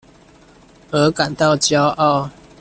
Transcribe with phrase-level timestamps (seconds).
[0.89, 2.27] 而感到驕傲